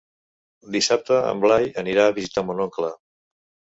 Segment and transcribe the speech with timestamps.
[0.77, 2.95] Dissabte en Blai anirà a visitar mon oncle.